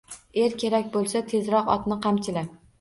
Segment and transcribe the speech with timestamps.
[0.43, 2.49] Er kerak bo'lsa, tezroq otni qamchila